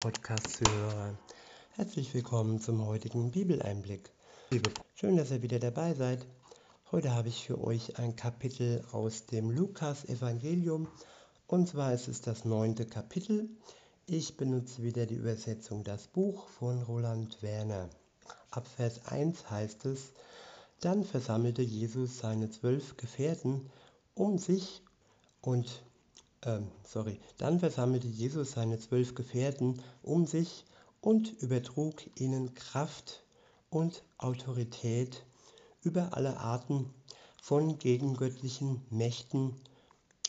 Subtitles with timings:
[0.00, 1.18] Podcast-Zuhörer.
[1.70, 4.12] Herzlich willkommen zum heutigen Bibeleinblick.
[4.94, 6.24] Schön, dass ihr wieder dabei seid.
[6.92, 10.86] Heute habe ich für euch ein Kapitel aus dem Lukas-Evangelium
[11.48, 13.50] und zwar ist es das neunte Kapitel.
[14.06, 17.90] Ich benutze wieder die Übersetzung Das Buch von Roland Werner.
[18.52, 20.12] Ab Vers 1 heißt es,
[20.78, 23.68] dann versammelte Jesus seine zwölf Gefährten
[24.14, 24.80] um sich
[25.40, 25.82] und
[26.42, 30.64] ähm, sorry, dann versammelte Jesus seine zwölf Gefährten um sich
[31.00, 33.24] und übertrug ihnen Kraft
[33.70, 35.24] und Autorität
[35.82, 36.92] über alle Arten
[37.42, 39.54] von gegengöttlichen Mächten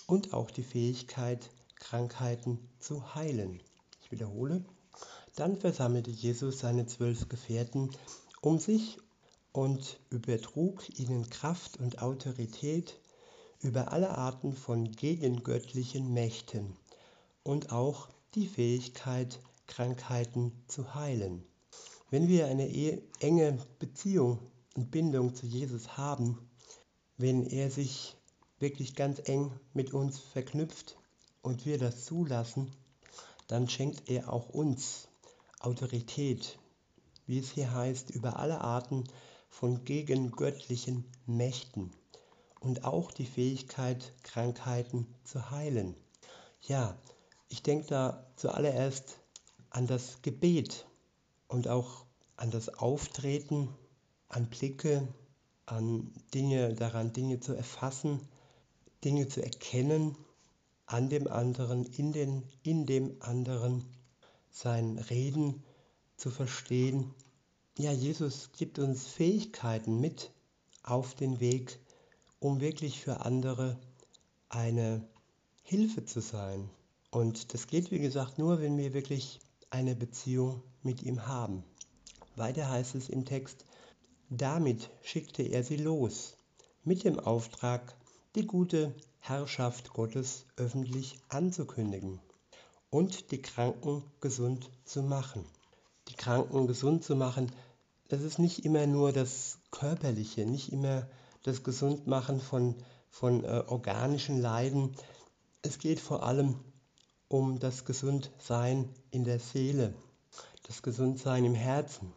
[0.08, 3.62] und auch die Fähigkeit, Krankheiten zu heilen.
[4.02, 4.64] Ich wiederhole.
[5.36, 7.92] Dann versammelte Jesus seine zwölf Gefährten
[8.42, 8.98] um sich
[9.52, 13.00] und übertrug ihnen Kraft und Autorität
[13.62, 16.78] über alle Arten von gegengöttlichen Mächten
[17.44, 21.44] und auch die Fähigkeit, Krankheiten zu heilen.
[22.10, 24.40] Wenn wir eine e-, enge Beziehung
[24.76, 26.38] und Bindung zu Jesus haben,
[27.18, 28.16] wenn er sich
[28.60, 30.98] wirklich ganz eng mit uns verknüpft
[31.42, 32.72] und wir das zulassen,
[33.48, 35.10] dann schenkt er auch uns
[35.60, 36.58] Autorität,
[37.26, 39.04] wie es hier heißt, über alle Arten
[39.50, 41.92] von gegengöttlichen Mächten
[42.60, 45.96] und auch die Fähigkeit, Krankheiten zu heilen.
[46.62, 46.98] Ja,
[47.48, 49.20] ich denke da zuallererst
[49.70, 50.86] an das Gebet
[51.48, 53.70] und auch an das Auftreten,
[54.28, 55.08] an Blicke,
[55.66, 58.28] an Dinge, daran Dinge zu erfassen,
[59.04, 60.16] Dinge zu erkennen,
[60.86, 63.86] an dem anderen, in, den, in dem anderen,
[64.50, 65.64] sein Reden
[66.18, 67.14] zu verstehen.
[67.78, 70.32] Ja, Jesus gibt uns Fähigkeiten mit
[70.84, 71.80] auf den Weg,
[72.40, 73.78] um wirklich für andere
[74.50, 75.08] eine
[75.64, 76.70] Hilfe zu sein.
[77.12, 81.64] Und das geht, wie gesagt, nur, wenn wir wirklich eine Beziehung mit ihm haben.
[82.36, 83.66] Weiter heißt es im Text,
[84.30, 86.38] damit schickte er sie los,
[86.84, 87.96] mit dem Auftrag,
[88.36, 92.20] die gute Herrschaft Gottes öffentlich anzukündigen
[92.90, 95.46] und die Kranken gesund zu machen.
[96.08, 97.52] Die Kranken gesund zu machen,
[98.08, 101.08] das ist nicht immer nur das Körperliche, nicht immer
[101.44, 102.76] das Gesundmachen von,
[103.10, 104.96] von äh, organischen Leiden.
[105.62, 106.56] Es geht vor allem
[107.28, 109.94] um das Gesundsein in der Seele,
[110.64, 112.12] das Gesundsein im Herzen.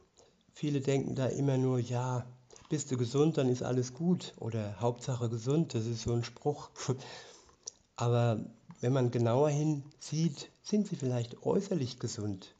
[0.53, 2.27] Viele denken da immer nur, ja,
[2.69, 6.71] bist du gesund, dann ist alles gut oder Hauptsache gesund, das ist so ein Spruch.
[7.97, 8.45] Aber
[8.81, 12.55] wenn man genauer hinsieht, sind sie vielleicht äußerlich gesund.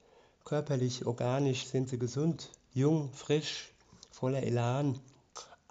[0.45, 3.73] Körperlich, organisch sind sie gesund, jung, frisch,
[4.11, 5.01] voller Elan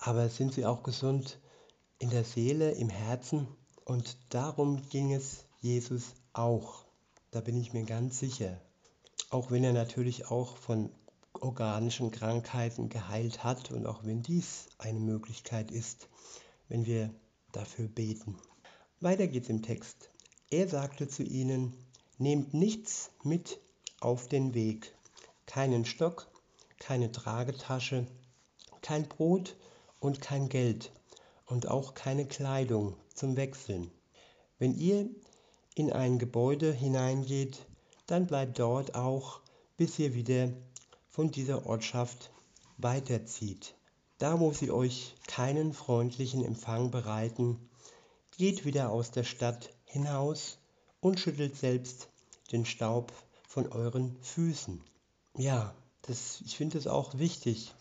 [0.02, 1.40] aber sind sie auch gesund
[2.00, 3.48] in der Seele, im Herzen?
[3.86, 6.86] Und darum ging es Jesus auch.
[7.30, 8.60] Da bin ich mir ganz sicher.
[9.30, 10.90] Auch wenn er natürlich auch von
[11.40, 16.10] organischen Krankheiten geheilt hat und auch wenn dies eine Möglichkeit ist,
[16.68, 17.14] wenn wir
[17.52, 18.38] dafür beten.
[19.02, 20.10] Weiter geht's im Text.
[20.50, 21.76] Er sagte zu ihnen,
[22.18, 23.60] nehmt nichts mit
[24.00, 24.96] auf den Weg,
[25.46, 26.28] keinen Stock,
[26.80, 28.08] keine Tragetasche,
[28.82, 29.56] kein Brot
[30.02, 30.92] und kein Geld
[31.46, 33.90] und auch keine Kleidung zum Wechseln.
[34.60, 35.10] Wenn ihr
[35.76, 37.66] in ein Gebäude hineingeht,
[38.08, 39.40] dann bleibt dort auch,
[39.78, 40.50] bis ihr wieder
[41.08, 42.32] von dieser Ortschaft
[42.78, 43.76] weiterzieht.
[44.18, 47.58] Da, wo sie euch keinen freundlichen Empfang bereiten,
[48.38, 50.58] geht wieder aus der Stadt hinaus
[51.00, 52.10] und schüttelt selbst
[52.52, 53.12] den Staub
[53.48, 54.82] von euren Füßen.
[55.38, 55.74] Ja,
[56.04, 57.74] das, ich finde es auch wichtig,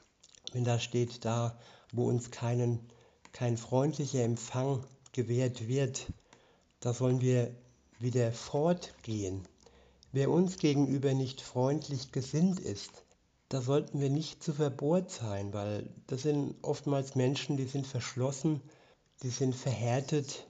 [0.52, 1.58] wenn da steht, da
[1.92, 2.80] wo uns keinen,
[3.32, 6.06] kein freundlicher Empfang gewährt wird,
[6.80, 7.54] da sollen wir
[7.98, 9.46] wieder fortgehen.
[10.12, 13.04] Wer uns gegenüber nicht freundlich gesinnt ist,
[13.48, 18.60] da sollten wir nicht zu verbohrt sein, weil das sind oftmals Menschen, die sind verschlossen,
[19.22, 20.46] die sind verhärtet,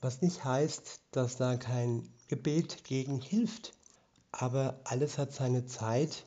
[0.00, 3.72] was nicht heißt, dass da kein Gebet gegen hilft.
[4.32, 6.26] Aber alles hat seine Zeit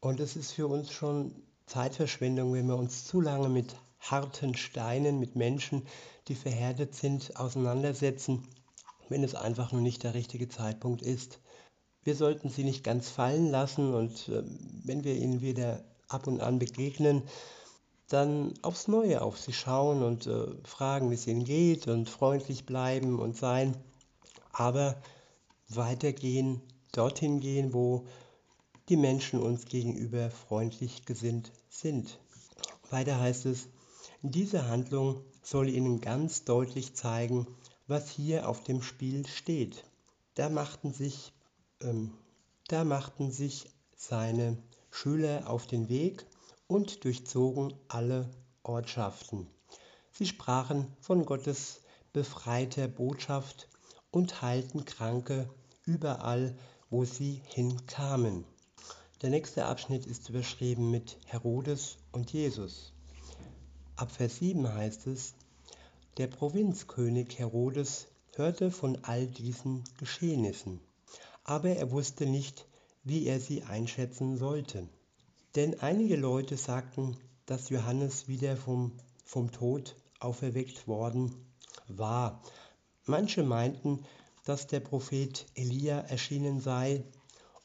[0.00, 1.34] und es ist für uns schon
[1.66, 3.74] Zeitverschwendung, wenn wir uns zu lange mit
[4.10, 5.86] harten Steinen, mit Menschen,
[6.28, 8.46] die verhärtet sind, auseinandersetzen,
[9.08, 11.40] wenn es einfach nur nicht der richtige Zeitpunkt ist.
[12.02, 14.42] Wir sollten sie nicht ganz fallen lassen und äh,
[14.84, 17.22] wenn wir ihnen wieder ab und an begegnen,
[18.08, 22.66] dann aufs Neue auf sie schauen und äh, fragen, wie es ihnen geht und freundlich
[22.66, 23.76] bleiben und sein.
[24.52, 24.96] Aber
[25.68, 26.60] weitergehen,
[26.92, 28.06] dorthin gehen, wo
[28.88, 32.18] die Menschen uns gegenüber freundlich gesinnt sind.
[32.90, 33.68] Weiter heißt es,
[34.32, 37.46] diese Handlung soll ihnen ganz deutlich zeigen,
[37.86, 39.84] was hier auf dem Spiel steht.
[40.34, 41.32] Da machten sich
[41.80, 42.14] ähm,
[42.68, 44.56] Da machten sich seine
[44.90, 46.24] Schüler auf den Weg
[46.66, 48.30] und durchzogen alle
[48.62, 49.46] Ortschaften.
[50.12, 51.82] Sie sprachen von Gottes
[52.14, 53.68] befreiter Botschaft
[54.10, 55.50] und heilten Kranke
[55.84, 56.56] überall,
[56.88, 58.44] wo sie hinkamen.
[59.20, 62.93] Der nächste Abschnitt ist überschrieben mit Herodes und Jesus.
[63.96, 65.34] Ab Vers 7 heißt es,
[66.16, 70.80] der Provinzkönig Herodes hörte von all diesen Geschehnissen,
[71.44, 72.66] aber er wusste nicht,
[73.04, 74.88] wie er sie einschätzen sollte.
[75.54, 78.90] Denn einige Leute sagten, dass Johannes wieder vom,
[79.24, 81.32] vom Tod auferweckt worden
[81.86, 82.42] war.
[83.04, 84.04] Manche meinten,
[84.44, 87.04] dass der Prophet Elia erschienen sei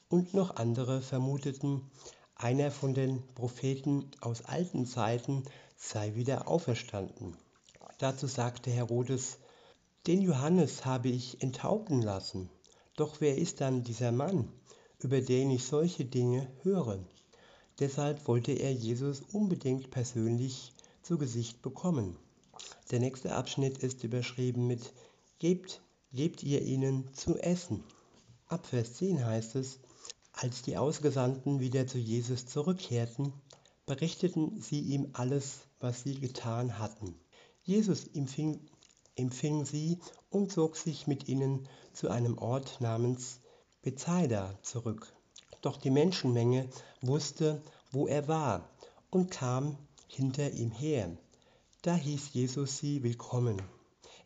[0.09, 1.89] und noch andere vermuteten,
[2.39, 5.43] einer von den Propheten aus alten Zeiten
[5.75, 7.35] sei wieder auferstanden.
[7.97, 9.39] Dazu sagte Herodes,
[10.07, 12.49] den Johannes habe ich enthaupten lassen.
[12.95, 14.49] Doch wer ist dann dieser Mann,
[14.99, 16.99] über den ich solche Dinge höre?
[17.79, 22.17] Deshalb wollte er Jesus unbedingt persönlich zu Gesicht bekommen.
[22.89, 24.93] Der nächste Abschnitt ist überschrieben mit
[25.39, 25.81] Gebt,
[26.13, 27.83] gebt ihr ihnen zu essen.
[28.47, 29.79] Ab Vers 10 heißt es,
[30.41, 33.33] als die Ausgesandten wieder zu Jesus zurückkehrten,
[33.85, 37.19] berichteten sie ihm alles, was sie getan hatten.
[37.63, 38.61] Jesus empfing,
[39.15, 39.99] empfing sie
[40.29, 43.41] und zog sich mit ihnen zu einem Ort namens
[43.81, 45.13] Bethsaida zurück.
[45.61, 46.69] Doch die Menschenmenge
[47.01, 48.69] wusste, wo er war
[49.09, 49.77] und kam
[50.07, 51.17] hinter ihm her.
[51.81, 53.61] Da hieß Jesus sie willkommen.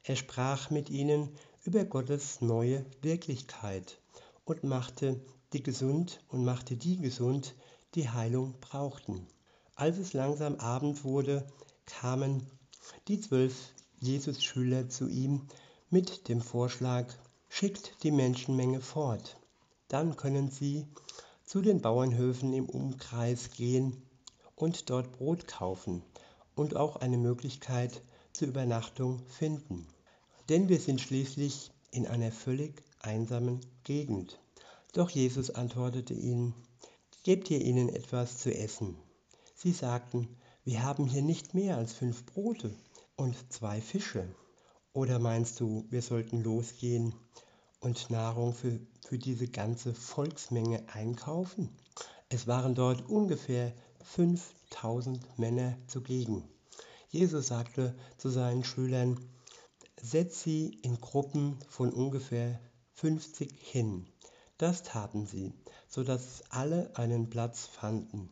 [0.03, 3.99] Er sprach mit ihnen über Gottes neue Wirklichkeit
[4.45, 5.19] und machte
[5.53, 7.55] die gesund und machte die gesund,
[7.95, 9.27] die Heilung brauchten.
[9.75, 11.45] Als es langsam Abend wurde,
[11.85, 12.45] kamen
[13.07, 15.47] die zwölf Jesus-Schüler zu ihm
[15.89, 17.05] mit dem Vorschlag,
[17.49, 19.39] schickt die Menschenmenge fort.
[19.87, 20.87] Dann können sie
[21.45, 24.01] zu den Bauernhöfen im Umkreis gehen
[24.55, 26.03] und dort Brot kaufen
[26.55, 28.01] und auch eine Möglichkeit
[28.33, 29.87] zur Übernachtung finden.
[30.49, 34.39] Denn wir sind schließlich in einer völlig einsamen Gegend.
[34.93, 36.53] Doch Jesus antwortete ihnen,
[37.23, 38.95] Gebt ihr ihnen etwas zu essen.
[39.55, 40.27] Sie sagten,
[40.65, 42.75] wir haben hier nicht mehr als fünf Brote
[43.15, 44.27] und zwei Fische.
[44.91, 47.15] Oder meinst du, wir sollten losgehen
[47.79, 51.69] und Nahrung für, für diese ganze Volksmenge einkaufen?
[52.29, 53.73] Es waren dort ungefähr
[54.03, 56.43] 5000 Männer zugegen.
[57.09, 59.19] Jesus sagte zu seinen Schülern,
[59.99, 62.59] setzt sie in Gruppen von ungefähr
[62.91, 64.12] 50 hin.
[64.63, 65.51] Das taten sie,
[65.89, 68.29] so dass alle einen Platz fanden.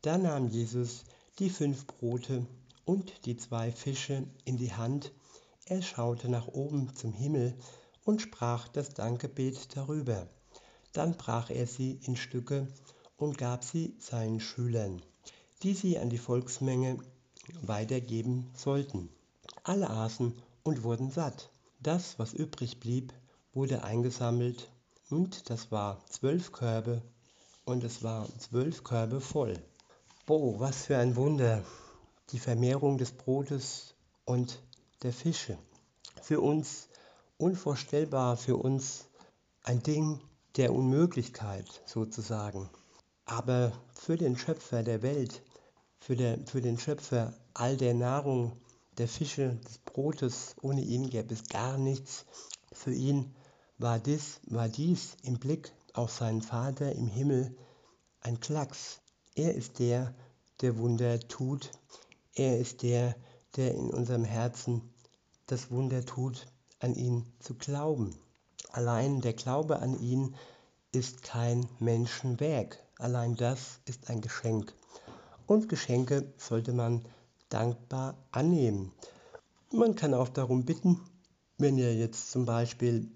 [0.00, 1.04] Da nahm Jesus
[1.38, 2.46] die fünf Brote
[2.86, 5.12] und die zwei Fische in die Hand.
[5.66, 7.54] Er schaute nach oben zum Himmel
[8.06, 10.26] und sprach das Dankgebet darüber.
[10.94, 12.68] Dann brach er sie in Stücke
[13.18, 15.02] und gab sie seinen Schülern
[15.62, 16.98] die sie an die Volksmenge
[17.60, 19.10] weitergeben sollten.
[19.62, 21.50] Alle aßen und wurden satt.
[21.80, 23.12] Das, was übrig blieb,
[23.52, 24.70] wurde eingesammelt
[25.10, 27.02] und das war zwölf Körbe
[27.64, 29.62] und es waren zwölf Körbe voll.
[30.26, 31.62] Boah, was für ein Wunder!
[32.30, 33.94] Die Vermehrung des Brotes
[34.24, 34.60] und
[35.02, 35.56] der Fische.
[36.22, 36.88] Für uns
[37.38, 39.06] unvorstellbar, für uns
[39.62, 40.20] ein Ding
[40.56, 42.68] der Unmöglichkeit sozusagen.
[43.24, 45.42] Aber für den Schöpfer der Welt
[46.00, 48.52] für, der, für den Schöpfer all der Nahrung,
[48.98, 52.24] der Fische, des Brotes, ohne ihn gäbe es gar nichts.
[52.72, 53.34] Für ihn
[53.78, 57.56] war dies, war dies im Blick auf seinen Vater im Himmel
[58.20, 59.00] ein Klacks.
[59.34, 60.14] Er ist der,
[60.60, 61.70] der Wunder tut.
[62.34, 63.16] Er ist der,
[63.56, 64.82] der in unserem Herzen
[65.46, 66.46] das Wunder tut,
[66.80, 68.18] an ihn zu glauben.
[68.72, 70.34] Allein der Glaube an ihn
[70.92, 72.78] ist kein Menschenwerk.
[72.98, 74.74] Allein das ist ein Geschenk
[75.46, 77.06] und Geschenke sollte man
[77.48, 78.92] dankbar annehmen.
[79.72, 81.00] Man kann auch darum bitten,
[81.58, 83.10] wenn ihr jetzt zum Beispiel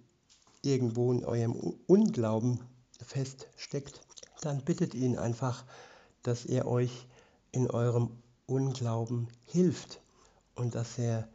[0.63, 1.55] irgendwo in eurem
[1.87, 2.61] Unglauben
[3.03, 4.01] feststeckt,
[4.41, 5.65] dann bittet ihn einfach,
[6.23, 7.07] dass er euch
[7.53, 8.11] in eurem
[8.47, 10.01] Unglauben hilft
[10.55, 11.29] und dass er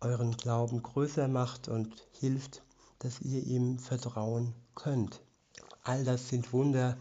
[0.00, 2.62] euren Glauben größer macht und hilft,
[2.98, 5.22] dass ihr ihm vertrauen könnt.
[5.82, 6.96] All das sind Wunder,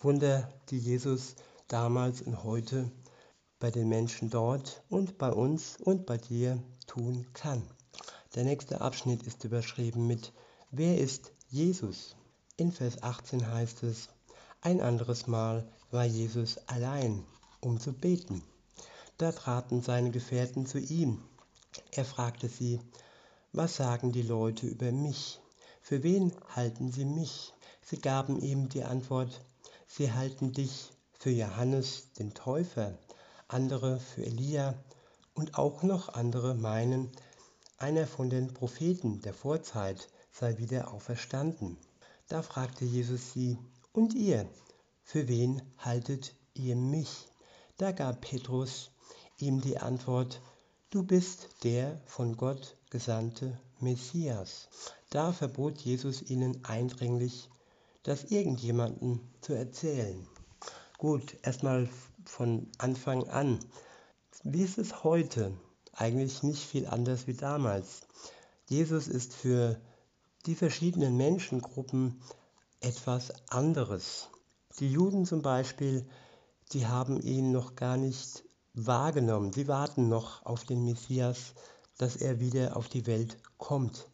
[0.00, 1.34] Wunder, die Jesus
[1.66, 2.90] damals und heute
[3.58, 7.62] bei den Menschen dort und bei uns und bei dir tun kann.
[8.34, 10.32] Der nächste Abschnitt ist überschrieben mit
[10.70, 12.14] Wer ist Jesus?
[12.58, 14.10] In Vers 18 heißt es,
[14.60, 17.24] ein anderes Mal war Jesus allein,
[17.62, 18.42] um zu beten.
[19.16, 21.22] Da traten seine Gefährten zu ihm.
[21.92, 22.82] Er fragte sie,
[23.50, 25.40] was sagen die Leute über mich?
[25.80, 27.54] Für wen halten sie mich?
[27.80, 29.40] Sie gaben ihm die Antwort,
[29.86, 32.98] sie halten dich für Johannes den Täufer,
[33.48, 34.74] andere für Elia
[35.32, 37.10] und auch noch andere meinen,
[37.78, 40.08] einer von den Propheten der Vorzeit
[40.38, 41.76] sei wieder auferstanden.
[42.28, 43.58] Da fragte Jesus sie,
[43.92, 44.48] und ihr,
[45.02, 47.26] für wen haltet ihr mich?
[47.76, 48.90] Da gab Petrus
[49.38, 50.40] ihm die Antwort,
[50.90, 54.68] du bist der von Gott gesandte Messias.
[55.10, 57.48] Da verbot Jesus ihnen eindringlich,
[58.02, 60.26] das irgendjemandem zu erzählen.
[60.98, 61.88] Gut, erstmal
[62.24, 63.58] von Anfang an.
[64.44, 65.52] Wie ist es heute?
[65.92, 68.02] Eigentlich nicht viel anders wie damals.
[68.68, 69.80] Jesus ist für
[70.48, 72.22] die verschiedenen Menschengruppen
[72.80, 74.30] etwas anderes.
[74.80, 76.08] Die Juden zum Beispiel,
[76.72, 79.52] die haben ihn noch gar nicht wahrgenommen.
[79.52, 81.52] Sie warten noch auf den Messias,
[81.98, 84.08] dass er wieder auf die Welt kommt.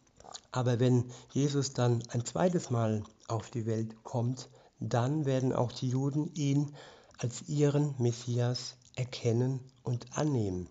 [0.51, 4.49] Aber wenn Jesus dann ein zweites Mal auf die Welt kommt,
[4.81, 6.75] dann werden auch die Juden ihn
[7.17, 10.67] als ihren Messias erkennen und annehmen.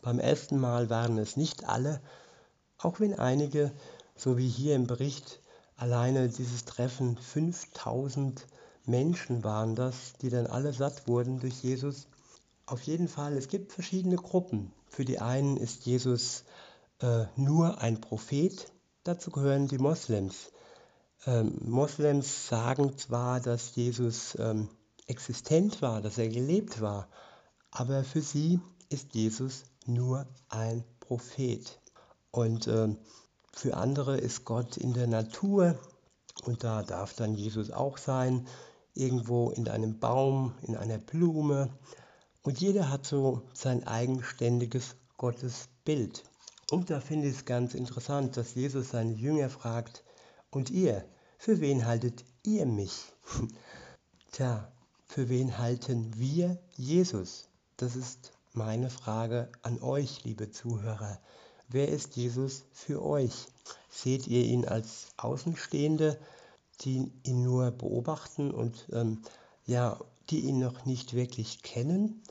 [0.00, 2.00] Beim ersten Mal waren es nicht alle,
[2.78, 3.72] auch wenn einige,
[4.16, 5.40] so wie hier im Bericht,
[5.76, 8.46] alleine dieses Treffen 5000
[8.84, 12.08] Menschen waren das, die dann alle satt wurden durch Jesus.
[12.66, 14.72] Auf jeden Fall, es gibt verschiedene Gruppen.
[14.88, 16.44] Für die einen ist Jesus
[17.00, 18.72] äh, nur ein Prophet,
[19.04, 20.52] dazu gehören die Moslems.
[21.26, 24.68] Ähm, Moslems sagen zwar, dass Jesus ähm,
[25.06, 27.08] existent war, dass er gelebt war,
[27.70, 31.80] aber für sie ist Jesus nur ein Prophet.
[32.30, 32.94] Und äh,
[33.52, 35.78] für andere ist Gott in der Natur
[36.44, 38.46] und da darf dann Jesus auch sein
[38.94, 41.70] irgendwo in einem Baum, in einer Blume.
[42.42, 46.24] Und jeder hat so sein eigenständiges Gottesbild.
[46.70, 50.04] Und da finde ich es ganz interessant, dass Jesus seine Jünger fragt,
[50.50, 51.04] und ihr,
[51.38, 53.12] für wen haltet ihr mich?
[54.32, 54.70] Tja,
[55.06, 57.48] für wen halten wir Jesus?
[57.78, 61.18] Das ist meine Frage an euch, liebe Zuhörer.
[61.72, 63.46] Wer ist Jesus für euch?
[63.88, 66.18] Seht ihr ihn als Außenstehende,
[66.82, 69.22] die ihn nur beobachten und ähm,
[69.64, 69.98] ja,
[70.28, 72.22] die ihn noch nicht wirklich kennen?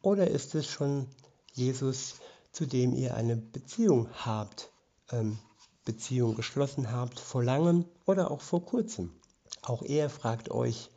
[0.00, 1.08] Oder ist es schon
[1.52, 2.14] Jesus,
[2.52, 4.70] zu dem ihr eine Beziehung habt,
[5.10, 5.38] ähm,
[5.84, 9.12] Beziehung geschlossen habt vor langem oder auch vor kurzem?
[9.60, 10.90] Auch er fragt euch,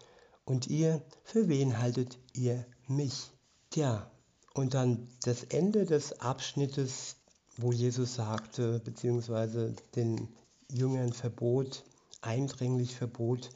[0.46, 3.30] und ihr, für wen haltet ihr mich?
[3.72, 4.10] Tja,
[4.54, 7.18] und dann das Ende des Abschnittes,
[7.62, 10.30] wo Jesus sagte, beziehungsweise den
[10.72, 11.84] Jüngern verbot,
[12.22, 13.50] eindringlich verbot,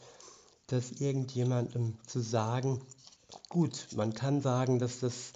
[0.67, 2.81] das irgendjemandem zu sagen.
[3.49, 5.33] Gut, man kann sagen, dass das,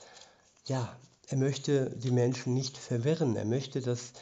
[0.66, 0.96] ja,
[1.28, 3.36] er möchte die Menschen nicht verwirren.
[3.36, 4.14] Er möchte, dass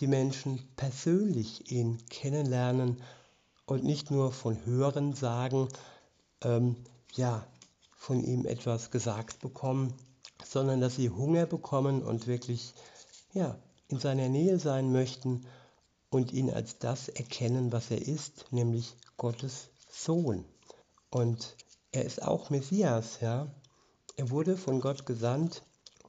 [0.00, 3.02] die Menschen persönlich ihn kennenlernen
[3.66, 5.68] und nicht nur von Hören sagen,
[6.42, 6.76] ähm,
[7.14, 7.46] ja,
[7.96, 9.92] von ihm etwas gesagt bekommen,
[10.44, 12.74] sondern dass sie Hunger bekommen und wirklich,
[13.32, 15.46] ja, in seiner Nähe sein möchten
[16.10, 20.44] und ihn als das erkennen, was er ist, nämlich Gottes Sohn.
[21.10, 21.56] Und
[21.90, 23.50] er ist auch Messias, ja.
[24.16, 25.62] Er wurde von Gott gesandt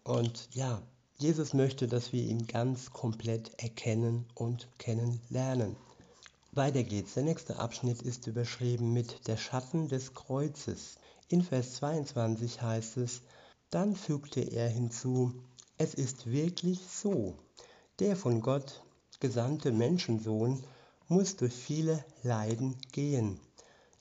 [0.04, 0.82] und ja,
[1.18, 5.76] Jesus möchte, dass wir ihn ganz komplett erkennen und kennenlernen.
[6.52, 7.14] Weiter geht's.
[7.14, 10.98] Der nächste Abschnitt ist überschrieben mit der Schatten des Kreuzes.
[11.28, 13.22] In Vers 22 heißt es,
[13.70, 15.44] dann fügte er hinzu,
[15.78, 17.38] es ist wirklich so,
[18.00, 18.82] der von Gott
[19.20, 20.64] gesandte Menschensohn
[21.10, 23.40] muss durch viele Leiden gehen.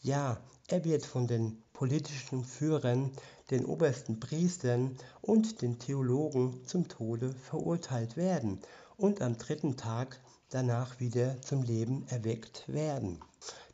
[0.02, 0.38] Ja,
[0.68, 3.10] er wird von den politischen Führern,
[3.50, 8.60] den obersten Priestern und den Theologen zum Tode verurteilt werden
[8.96, 13.18] und am dritten Tag danach wieder zum Leben erweckt werden.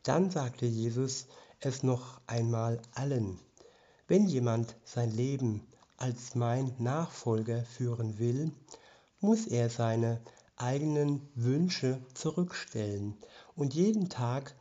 [0.04, 1.26] Dann sagte Jesus
[1.61, 3.38] es noch einmal allen.
[4.07, 5.66] Wenn jemand sein Leben
[5.97, 8.52] als mein Nachfolger führen will,
[9.25, 10.21] muss er seine
[10.57, 13.16] eigenen Wünsche zurückstellen
[13.57, 14.54] und jeden Tag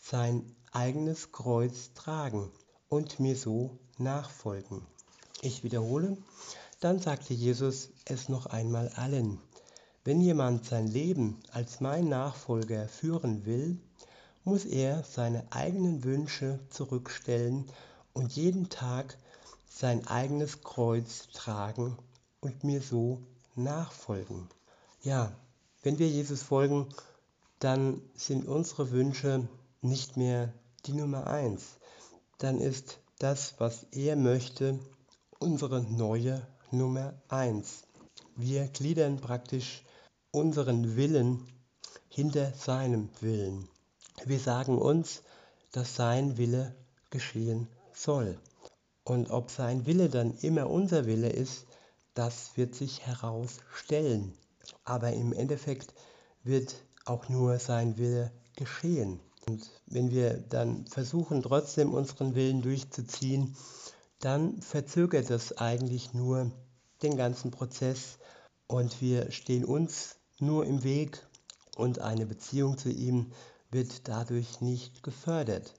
[0.00, 2.52] sein eigenes Kreuz tragen
[2.88, 4.86] und mir so nachfolgen.
[5.42, 6.16] Ich wiederhole,
[6.78, 9.40] dann sagte Jesus es noch einmal allen.
[10.04, 13.78] Wenn jemand sein Leben als mein Nachfolger führen will,
[14.44, 17.66] muss er seine eigenen Wünsche zurückstellen
[18.12, 19.18] und jeden Tag
[19.68, 21.98] sein eigenes Kreuz tragen
[22.40, 24.48] und mir so nachfolgen.
[25.02, 25.32] Ja,
[25.82, 26.88] wenn wir Jesus folgen,
[27.58, 29.48] dann sind unsere Wünsche
[29.80, 30.52] nicht mehr
[30.86, 31.78] die Nummer eins.
[32.38, 34.78] Dann ist das, was er möchte,
[35.38, 37.84] unsere neue Nummer eins.
[38.36, 39.84] Wir gliedern praktisch
[40.30, 41.46] unseren Willen
[42.08, 43.68] hinter seinem Willen.
[44.24, 45.22] Wir sagen uns,
[45.72, 46.74] dass sein Wille
[47.10, 48.38] geschehen soll.
[49.04, 51.66] Und ob sein Wille dann immer unser Wille ist,
[52.14, 54.32] das wird sich herausstellen.
[54.84, 55.94] Aber im Endeffekt
[56.42, 59.20] wird auch nur sein Wille geschehen.
[59.46, 63.56] Und wenn wir dann versuchen, trotzdem unseren Willen durchzuziehen,
[64.20, 66.50] dann verzögert das eigentlich nur
[67.02, 68.18] den ganzen Prozess
[68.66, 71.26] und wir stehen uns nur im Weg
[71.76, 73.32] und eine Beziehung zu ihm
[73.70, 75.74] wird dadurch nicht gefördert.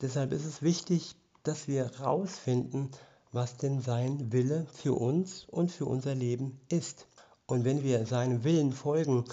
[0.00, 1.14] Deshalb ist es wichtig,
[1.44, 2.90] dass wir herausfinden,
[3.34, 7.08] was denn sein Wille für uns und für unser Leben ist.
[7.46, 9.24] Und wenn wir seinem Willen folgen,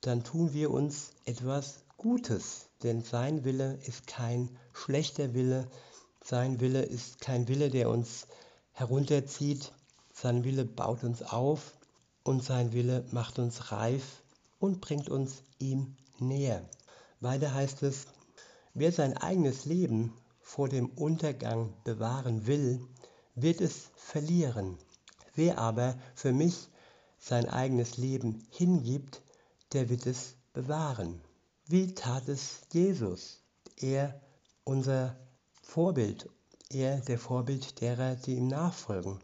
[0.00, 5.68] dann tun wir uns etwas Gutes, denn sein Wille ist kein schlechter Wille,
[6.24, 8.26] sein Wille ist kein Wille, der uns
[8.72, 9.72] herunterzieht,
[10.12, 11.78] sein Wille baut uns auf
[12.24, 14.22] und sein Wille macht uns reif
[14.58, 16.68] und bringt uns ihm näher.
[17.20, 18.06] Weiter heißt es,
[18.74, 22.80] wer sein eigenes Leben vor dem Untergang bewahren will,
[23.34, 24.78] wird es verlieren.
[25.34, 26.68] Wer aber für mich
[27.18, 29.22] sein eigenes Leben hingibt,
[29.72, 31.20] der wird es bewahren.
[31.66, 33.40] Wie tat es Jesus?
[33.76, 34.20] Er,
[34.62, 35.16] unser
[35.62, 36.28] Vorbild,
[36.70, 39.18] er der Vorbild derer, die ihm nachfolgen.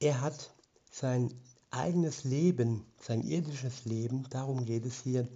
[0.00, 0.52] Er hat
[0.90, 1.32] sein
[1.70, 5.26] eigenes Leben, sein irdisches Leben, darum geht es hier,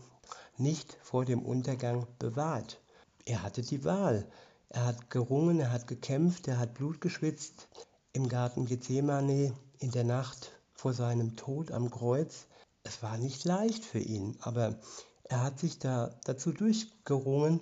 [0.59, 2.81] nicht vor dem Untergang bewahrt.
[3.25, 4.31] Er hatte die Wahl.
[4.69, 7.69] Er hat gerungen, er hat gekämpft, er hat Blut geschwitzt
[8.13, 12.47] im Garten Gethsemane in der Nacht vor seinem Tod am Kreuz.
[12.83, 14.81] Es war nicht leicht für ihn, aber
[15.25, 17.61] er hat sich da dazu durchgerungen,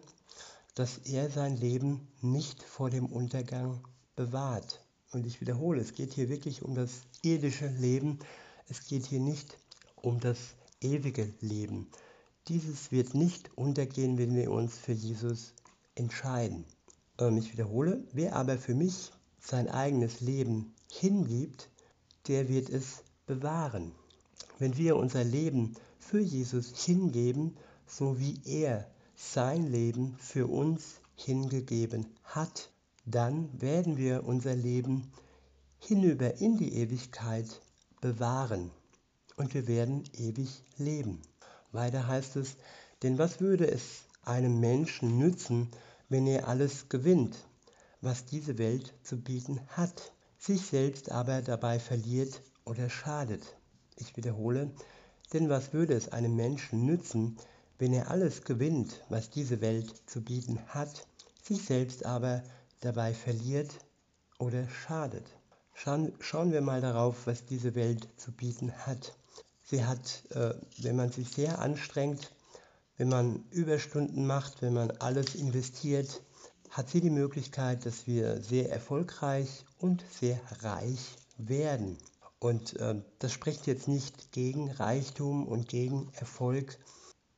[0.75, 3.81] dass er sein Leben nicht vor dem Untergang
[4.17, 4.83] bewahrt.
[5.13, 8.19] Und ich wiederhole, es geht hier wirklich um das irdische Leben.
[8.69, 9.59] Es geht hier nicht
[9.97, 10.39] um das
[10.81, 11.91] ewige Leben.
[12.47, 15.53] Dieses wird nicht untergehen, wenn wir uns für Jesus
[15.95, 16.65] entscheiden.
[17.19, 21.71] Ähm, ich wiederhole, wer aber für mich sein eigenes Leben hingibt,
[22.27, 23.93] der wird es bewahren.
[24.59, 32.07] Wenn wir unser Leben für Jesus hingeben, so wie er sein Leben für uns hingegeben
[32.25, 32.71] hat,
[33.05, 35.11] dann werden wir unser Leben
[35.79, 37.61] hinüber in die Ewigkeit
[38.01, 38.71] bewahren
[39.37, 41.23] und wir werden ewig leben.
[41.73, 42.57] Weiter heißt es,
[43.03, 45.71] denn was würde es einem Menschen nützen,
[46.09, 47.48] wenn er alles gewinnt,
[48.01, 53.57] was diese Welt zu bieten hat, sich selbst aber dabei verliert oder schadet?
[53.97, 54.71] Ich wiederhole,
[55.33, 57.37] denn was würde es einem Menschen nützen,
[57.79, 61.07] wenn er alles gewinnt, was diese Welt zu bieten hat,
[61.43, 62.43] sich selbst aber
[62.81, 63.71] dabei verliert
[64.39, 65.27] oder schadet?
[65.75, 69.17] Schauen, schauen wir mal darauf, was diese Welt zu bieten hat.
[69.63, 72.33] Sie hat, äh, wenn man sich sehr anstrengt,
[72.97, 76.21] wenn man Überstunden macht, wenn man alles investiert,
[76.71, 81.99] hat sie die Möglichkeit, dass wir sehr erfolgreich und sehr reich werden.
[82.41, 86.79] Und äh, das spricht jetzt nicht gegen Reichtum und gegen Erfolg,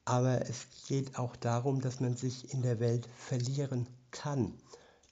[0.04, 4.58] aber es geht auch darum, dass man sich in der Welt verlieren kann,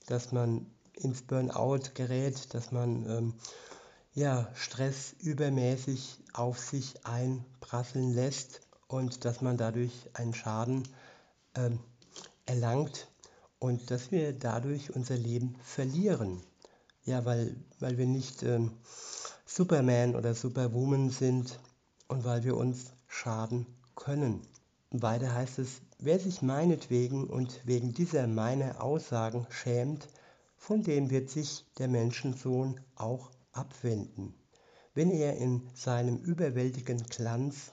[0.07, 3.33] dass man ins Burnout gerät, dass man ähm,
[4.13, 10.87] ja, Stress übermäßig auf sich einprasseln lässt und dass man dadurch einen Schaden
[11.53, 11.69] äh,
[12.45, 13.07] erlangt
[13.59, 16.41] und dass wir dadurch unser Leben verlieren.
[17.03, 18.59] Ja, weil, weil wir nicht äh,
[19.45, 21.59] Superman oder Superwoman sind
[22.07, 24.41] und weil wir uns schaden können.
[24.91, 30.07] weiter heißt es, wer sich meinetwegen und wegen dieser meiner Aussagen schämt,
[30.57, 34.33] von dem wird sich der Menschensohn auch abwenden,
[34.93, 37.71] wenn er in seinem überwältigenden Glanz,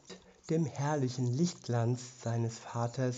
[0.48, 3.16] dem herrlichen Lichtglanz seines Vaters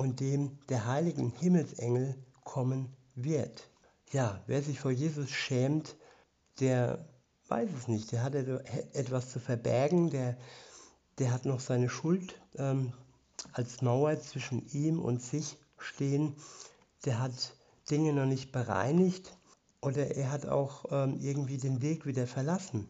[0.00, 3.68] und dem der heiligen Himmelsengel kommen wird.
[4.12, 5.94] Ja, wer sich vor Jesus schämt,
[6.58, 7.06] der
[7.48, 10.38] weiß es nicht, der hat etwas zu verbergen, der,
[11.18, 12.94] der hat noch seine Schuld ähm,
[13.52, 16.34] als Mauer zwischen ihm und sich stehen,
[17.04, 17.54] der hat
[17.90, 19.36] Dinge noch nicht bereinigt
[19.82, 22.88] oder er hat auch ähm, irgendwie den Weg wieder verlassen,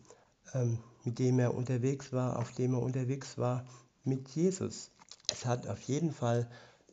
[0.54, 3.66] ähm, mit dem er unterwegs war, auf dem er unterwegs war
[4.04, 4.92] mit Jesus.
[5.32, 6.48] Es hat auf jeden Fall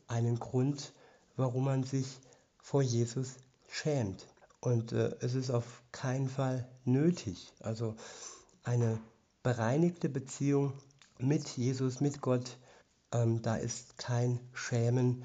[0.08, 0.92] einen Grund,
[1.36, 2.18] warum man sich
[2.58, 3.36] vor Jesus
[3.68, 4.26] schämt.
[4.60, 7.52] Und äh, es ist auf keinen Fall nötig.
[7.60, 7.94] Also
[8.64, 8.98] eine
[9.42, 10.72] bereinigte Beziehung
[11.18, 12.58] mit Jesus, mit Gott,
[13.12, 15.24] ähm, da ist kein Schämen,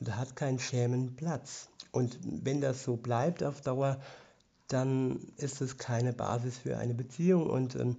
[0.00, 1.68] da hat kein Schämen Platz.
[1.90, 4.00] Und wenn das so bleibt auf Dauer,
[4.68, 7.48] dann ist es keine Basis für eine Beziehung.
[7.48, 7.96] Und ähm,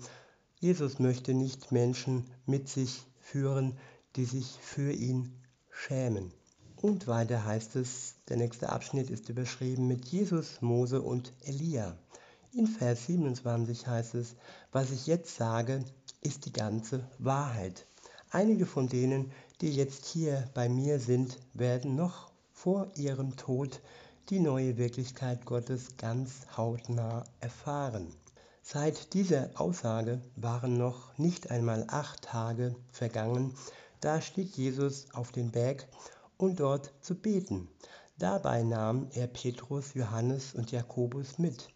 [0.59, 3.77] Jesus möchte nicht Menschen mit sich führen,
[4.15, 5.31] die sich für ihn
[5.73, 6.31] schämen.
[6.77, 11.97] Und weiter heißt es, der nächste Abschnitt ist überschrieben mit Jesus, Mose und Elia.
[12.53, 14.35] In Vers 27 heißt es,
[14.71, 15.83] was ich jetzt sage,
[16.21, 17.87] ist die ganze Wahrheit.
[18.29, 19.31] Einige von denen,
[19.61, 23.81] die jetzt hier bei mir sind, werden noch vor ihrem Tod
[24.29, 28.13] die neue Wirklichkeit Gottes ganz hautnah erfahren.
[28.61, 33.53] Seit dieser Aussage waren noch nicht einmal acht Tage vergangen,
[34.03, 35.87] da stieg Jesus auf den Berg,
[36.37, 37.69] um dort zu beten.
[38.17, 41.69] Dabei nahm er Petrus, Johannes und Jakobus mit.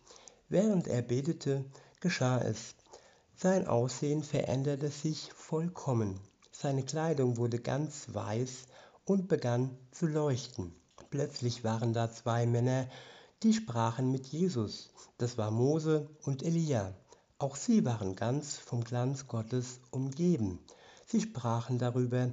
[0.50, 1.64] Während er betete,
[2.02, 2.76] geschah es.
[3.36, 6.20] Sein Aussehen veränderte sich vollkommen.
[6.52, 8.66] Seine Kleidung wurde ganz weiß
[9.06, 10.76] und begann zu leuchten.
[11.10, 12.90] Plötzlich waren da zwei Männer,
[13.44, 14.90] die sprachen mit Jesus.
[15.18, 16.94] Das war Mose und Elia.
[17.40, 20.60] Auch sie waren ganz vom Glanz Gottes umgeben.
[21.10, 22.32] Sie sprachen darüber,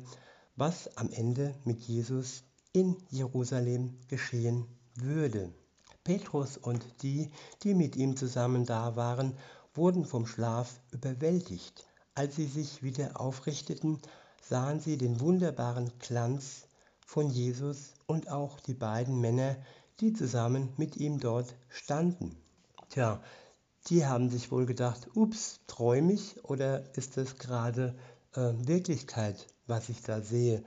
[0.56, 5.54] was am Ende mit Jesus in Jerusalem geschehen würde.
[6.02, 7.30] Petrus und die,
[7.62, 9.38] die mit ihm zusammen da waren,
[9.74, 11.87] wurden vom Schlaf überwältigt.
[12.16, 14.00] Als sie sich wieder aufrichteten,
[14.42, 16.66] sahen sie den wunderbaren Glanz
[17.06, 19.56] von Jesus und auch die beiden Männer,
[20.00, 22.37] die zusammen mit ihm dort standen.
[22.88, 23.22] Tja,
[23.88, 27.94] die haben sich wohl gedacht, ups, träume ich oder ist das gerade
[28.35, 30.62] Wirklichkeit, was ich da sehe,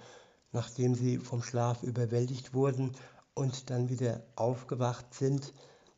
[0.51, 2.93] nachdem sie vom Schlaf überwältigt wurden
[3.33, 5.53] und dann wieder aufgewacht sind.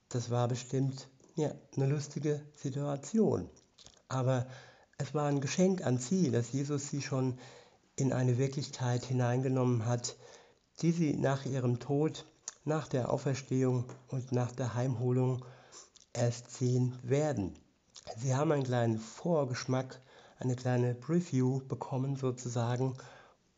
[0.10, 3.50] Das war bestimmt ja, eine lustige Situation.
[4.08, 4.48] Aber
[4.98, 7.38] es war ein Geschenk an sie, dass Jesus sie schon
[7.96, 10.18] in eine Wirklichkeit hineingenommen hat,
[10.82, 12.26] die sie nach ihrem Tod,
[12.66, 15.46] nach der Auferstehung und nach der Heimholung
[16.14, 17.54] erst sehen werden.
[18.18, 20.02] Sie haben einen kleinen Vorgeschmack,
[20.40, 22.96] eine kleine Preview bekommen sozusagen.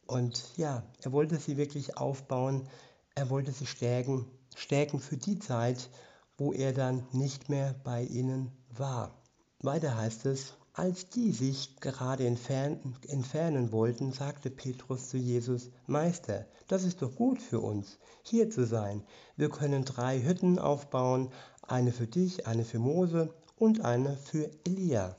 [0.08, 2.68] Und ja, er wollte sie wirklich aufbauen,
[3.16, 5.90] er wollte sie stärken, stärken für die Zeit,
[6.38, 9.22] wo er dann nicht mehr bei ihnen war.
[9.60, 16.84] Weiter heißt es, als die sich gerade entfernen wollten, sagte Petrus zu Jesus, Meister, das
[16.84, 19.04] ist doch gut für uns, hier zu sein.
[19.36, 21.30] Wir können drei Hütten aufbauen,
[21.62, 25.18] eine für dich, eine für Mose und eine für Elia.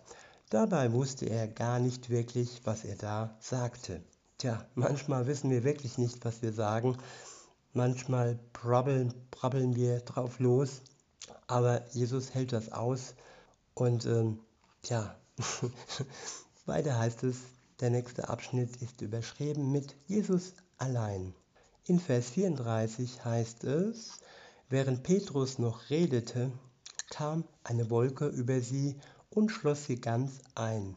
[0.53, 4.03] Dabei wusste er gar nicht wirklich, was er da sagte.
[4.37, 6.99] Tja, manchmal wissen wir wirklich nicht, was wir sagen.
[7.73, 10.83] Manchmal brabbeln, brabbeln wir drauf los,
[11.47, 13.15] aber Jesus hält das aus
[13.73, 14.41] und ähm,
[14.83, 15.17] tja,
[16.67, 17.39] Weiter heißt es,
[17.81, 21.33] der nächste Abschnitt ist überschrieben mit Jesus allein.
[21.87, 24.19] In Vers 34 heißt es,
[24.69, 26.53] während Petrus noch redete,
[27.09, 29.01] kam eine Wolke über sie
[29.35, 30.97] und schloss sie ganz ein.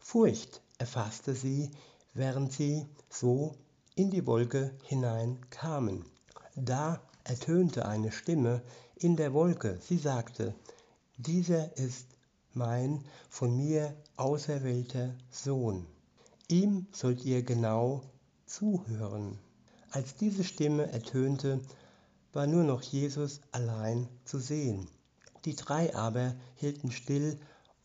[0.00, 1.70] Furcht erfasste sie,
[2.12, 3.54] während sie so
[3.94, 6.04] in die Wolke hineinkamen.
[6.56, 8.62] Da ertönte eine Stimme
[8.96, 9.78] in der Wolke.
[9.80, 10.54] Sie sagte,
[11.16, 12.06] dieser ist
[12.52, 15.86] mein von mir auserwählter Sohn.
[16.48, 18.02] Ihm sollt ihr genau
[18.46, 19.38] zuhören.
[19.90, 21.60] Als diese Stimme ertönte,
[22.32, 24.88] war nur noch Jesus allein zu sehen.
[25.44, 27.38] Die drei aber hielten still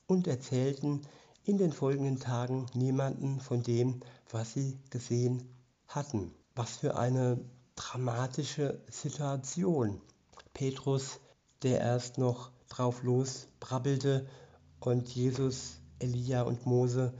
[0.10, 1.02] und erzählten
[1.46, 5.48] in den folgenden Tagen niemanden von dem, was sie gesehen
[5.88, 6.34] hatten.
[6.56, 7.40] Was für eine
[7.76, 10.02] dramatische Situation.
[10.54, 11.20] Petrus,
[11.62, 14.28] der erst noch drauf los brabbelte
[14.80, 17.14] und Jesus, Elia und Mose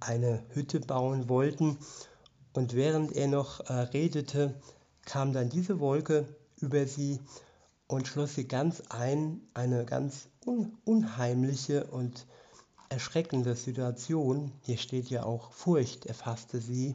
[0.00, 1.78] eine Hütte bauen wollten.
[2.54, 4.54] Und während er noch äh, redete,
[5.04, 6.26] kam dann diese Wolke
[6.56, 7.20] über sie
[7.90, 12.24] und schloss sie ganz ein, eine ganz un unheimliche und
[12.88, 14.52] erschreckende Situation.
[14.60, 16.94] Hier steht ja auch Furcht erfasste sie.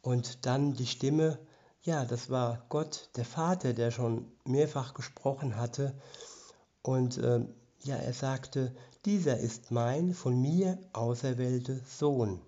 [0.00, 1.38] Und dann die Stimme,
[1.82, 5.94] ja, das war Gott, der Vater, der schon mehrfach gesprochen hatte.
[6.80, 7.46] Und äh,
[7.82, 12.40] ja, er sagte, dieser ist mein von mir auserwählte Sohn.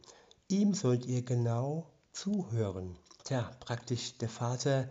[0.48, 2.96] Ihm sollt ihr genau zuhören.
[3.24, 4.88] Tja, praktisch der Vater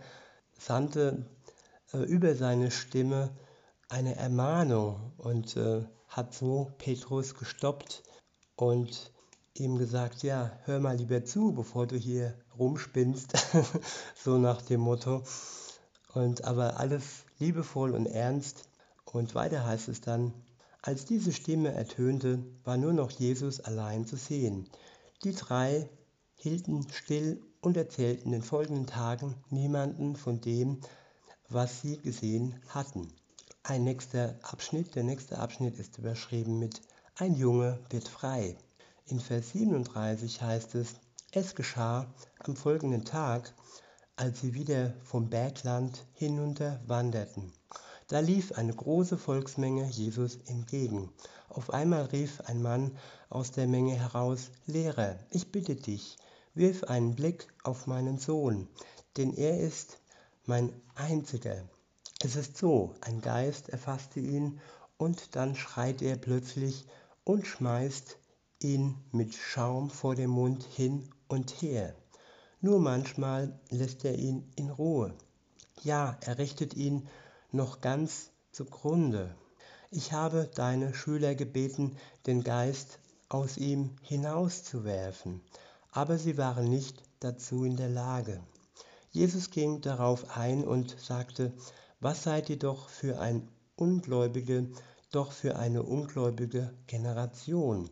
[0.56, 1.26] sandte
[1.96, 3.30] äh, über seine Stimme
[3.88, 8.02] eine Ermahnung und äh, hat so Petrus gestoppt
[8.56, 9.12] und
[9.54, 13.32] ihm gesagt, ja, hör mal lieber zu, bevor du hier rumspinnst,
[14.14, 15.22] so nach dem Motto.
[16.12, 18.68] Und aber alles liebevoll und ernst.
[19.04, 20.32] Und weiter heißt es dann,
[20.82, 24.68] als diese Stimme ertönte, war nur noch Jesus allein zu sehen.
[25.24, 25.88] Die drei
[26.34, 30.80] hielten still und erzählten den folgenden Tagen niemanden von dem,
[31.48, 33.12] was sie gesehen hatten.
[33.62, 36.80] Ein nächster Abschnitt, der nächste Abschnitt ist überschrieben mit
[37.16, 38.56] Ein Junge wird frei.
[39.06, 40.94] In Vers 37 heißt es,
[41.32, 42.06] es geschah
[42.40, 43.54] am folgenden Tag,
[44.16, 47.52] als sie wieder vom Bergland hinunter wanderten.
[48.08, 51.12] Da lief eine große Volksmenge Jesus entgegen.
[51.48, 52.96] Auf einmal rief ein Mann
[53.28, 56.16] aus der Menge heraus, Lehrer, ich bitte dich,
[56.54, 58.68] wirf einen Blick auf meinen Sohn,
[59.16, 59.98] denn er ist
[60.46, 61.68] mein einziger.
[62.20, 64.60] Es ist so, ein Geist erfasste ihn
[64.96, 66.86] und dann schreit er plötzlich
[67.24, 68.18] und schmeißt
[68.60, 71.94] ihn mit Schaum vor dem Mund hin und her.
[72.60, 75.14] Nur manchmal lässt er ihn in Ruhe.
[75.82, 77.06] Ja, er richtet ihn
[77.52, 79.34] noch ganz zugrunde.
[79.90, 85.42] Ich habe deine Schüler gebeten, den Geist aus ihm hinauszuwerfen,
[85.90, 88.40] aber sie waren nicht dazu in der Lage.
[89.16, 91.54] Jesus ging darauf ein und sagte,
[92.00, 94.68] was seid ihr doch für ein ungläubige,
[95.10, 97.88] doch für eine ungläubige Generation.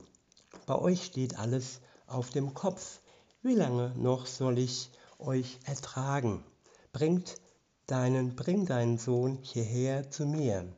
[0.66, 3.00] Bei euch steht alles auf dem Kopf.
[3.40, 6.44] Wie lange noch soll ich euch ertragen?
[6.92, 7.40] Bringt
[7.86, 10.70] deinen, bring deinen Sohn hierher zu mir.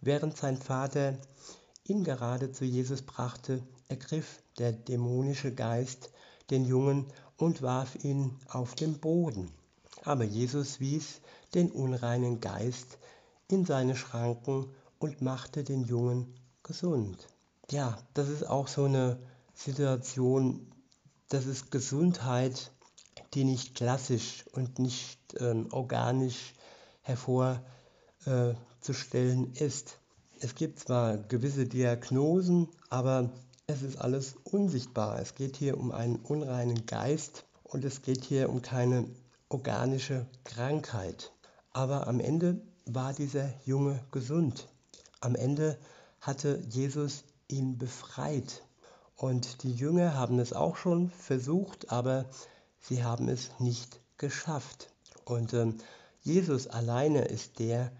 [0.00, 1.18] Während sein Vater
[1.84, 6.10] ihn gerade zu Jesus brachte, ergriff der dämonische Geist
[6.48, 7.04] den Jungen
[7.36, 9.52] und warf ihn auf den Boden.
[10.02, 11.20] Aber Jesus wies
[11.54, 12.98] den unreinen Geist
[13.48, 14.66] in seine Schranken
[14.98, 17.26] und machte den Jungen gesund.
[17.70, 19.18] Ja, das ist auch so eine
[19.54, 20.70] Situation,
[21.28, 22.72] das ist Gesundheit,
[23.34, 26.54] die nicht klassisch und nicht ähm, organisch
[27.02, 29.98] hervorzustellen äh, ist.
[30.40, 33.30] Es gibt zwar gewisse Diagnosen, aber
[33.66, 35.20] es ist alles unsichtbar.
[35.20, 39.06] Es geht hier um einen unreinen Geist und es geht hier um keine
[39.50, 41.32] organische Krankheit.
[41.72, 44.68] Aber am Ende war dieser Junge gesund.
[45.20, 45.78] Am Ende
[46.20, 48.62] hatte Jesus ihn befreit.
[49.16, 52.24] Und die Jünger haben es auch schon versucht, aber
[52.80, 54.88] sie haben es nicht geschafft.
[55.24, 55.76] Und ähm,
[56.22, 57.92] Jesus alleine ist der,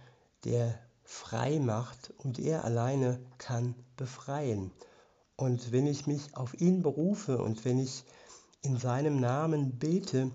[0.45, 4.71] der frei macht und er alleine kann befreien.
[5.37, 8.05] Und wenn ich mich auf ihn berufe und wenn ich
[8.63, 10.31] in seinem Namen bete,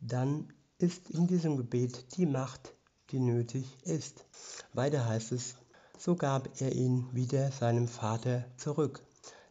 [0.00, 2.74] dann ist in diesem Gebet die Macht,
[3.10, 4.24] die nötig ist.
[4.72, 5.56] Weiter heißt es,
[5.98, 9.02] so gab er ihn wieder seinem Vater zurück.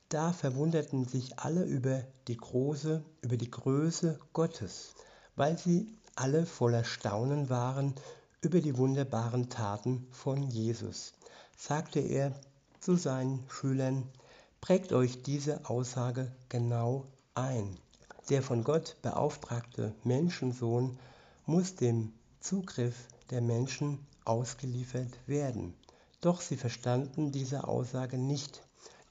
[0.10, 4.96] Da verwunderten sich alle über die große, über die Größe Gottes,
[5.36, 7.94] weil sie alle voller Staunen waren
[8.42, 11.14] über die wunderbaren Taten von Jesus.
[11.56, 12.34] Sagte er
[12.80, 14.10] zu seinen Schülern,
[14.62, 17.78] prägt euch diese Aussage genau ein.
[18.30, 21.00] Der von Gott beauftragte Menschensohn
[21.48, 25.74] muss dem Zugriff der Menschen ausgeliefert werden.
[26.22, 28.62] Doch sie verstanden diese Aussage nicht.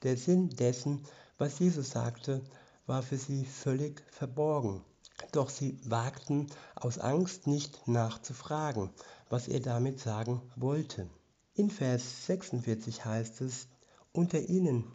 [0.03, 1.03] Der Sinn dessen,
[1.37, 2.41] was Jesus sagte,
[2.85, 4.85] war für sie völlig verborgen.
[5.33, 8.89] Doch sie wagten aus Angst nicht nachzufragen,
[9.29, 11.09] was er damit sagen wollte.
[11.55, 13.67] In Vers 46 heißt es,
[14.13, 14.85] unter ihnen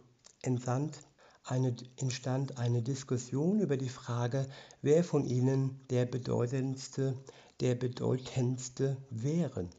[0.41, 0.97] entstand
[1.45, 4.47] eine, entstand eine Diskussion über die Frage,
[4.81, 7.15] wer von ihnen der bedeutendste,
[7.59, 9.69] der bedeutendste wäre.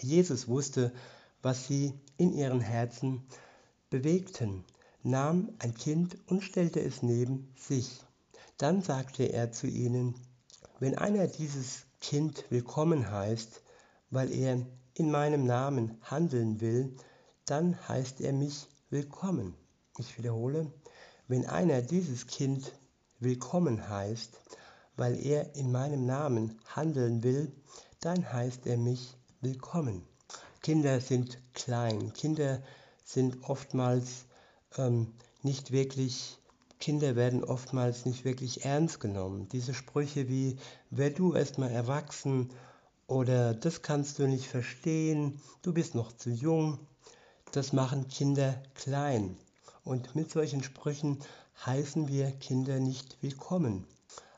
[0.00, 0.92] Jesus wusste,
[1.42, 3.26] was sie in ihren Herzen
[3.88, 4.64] bewegten,
[5.02, 8.02] nahm ein Kind und stellte es neben sich.
[8.58, 10.14] Dann sagte er zu ihnen,
[10.80, 13.62] wenn einer dieses Kind willkommen heißt,
[14.10, 16.94] weil er in meinem Namen handeln will,
[17.46, 19.54] dann heißt er mich willkommen.
[19.98, 20.72] Ich wiederhole,
[21.28, 22.72] wenn einer dieses Kind
[23.18, 24.38] willkommen heißt,
[24.96, 27.52] weil er in meinem Namen handeln will,
[28.00, 30.06] dann heißt er mich willkommen.
[30.62, 32.62] Kinder sind klein, Kinder
[33.04, 34.26] sind oftmals
[34.76, 36.38] ähm, nicht wirklich,
[36.78, 39.48] Kinder werden oftmals nicht wirklich ernst genommen.
[39.48, 40.56] Diese Sprüche wie,
[40.90, 42.50] wer du erstmal erwachsen
[43.06, 46.78] oder das kannst du nicht verstehen, du bist noch zu jung,
[47.52, 49.36] das machen Kinder klein.
[49.86, 51.20] Und mit solchen Sprüchen
[51.64, 53.86] heißen wir Kinder nicht willkommen.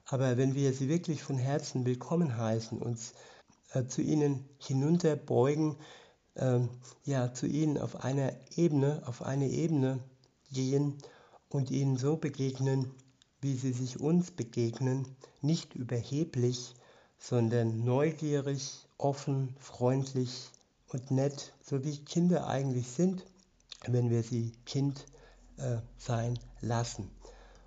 [0.05, 3.15] Aber wenn wir sie wirklich von Herzen willkommen heißen, uns
[3.73, 5.77] äh, zu ihnen hinunterbeugen,
[6.35, 6.61] äh,
[7.07, 10.01] ja, zu ihnen auf einer Ebene, auf eine Ebene
[10.53, 10.99] gehen
[11.49, 12.91] und ihnen so begegnen,
[13.41, 15.07] wie sie sich uns begegnen,
[15.41, 16.75] nicht überheblich,
[17.19, 20.51] sondern neugierig, offen, freundlich
[20.89, 23.25] und nett, so wie Kinder eigentlich sind,
[23.87, 25.07] wenn wir sie Kind
[25.59, 27.11] äh, sein lassen.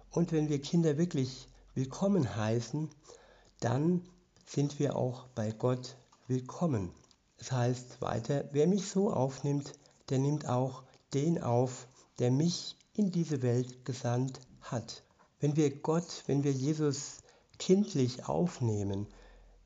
[0.09, 2.89] Und wenn wir Kinder wirklich willkommen heißen,
[3.59, 4.01] dann
[4.45, 5.95] sind wir auch bei Gott
[6.27, 6.91] willkommen.
[7.37, 9.73] Es heißt weiter, wer mich so aufnimmt,
[10.09, 11.87] der nimmt auch den auf,
[12.19, 15.03] der mich in diese Welt gesandt hat.
[15.39, 17.17] Wenn wir Gott, wenn wir Jesus
[17.57, 19.07] kindlich aufnehmen,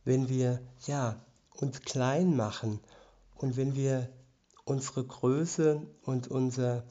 [0.04, 1.20] wenn wir ja
[1.52, 2.80] uns klein machen
[3.36, 4.10] und wenn wir
[4.64, 6.84] unsere Größe und unser,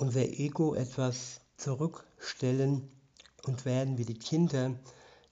[0.00, 2.88] unser Ego etwas zurückstellen
[3.44, 4.74] und werden wie die Kinder,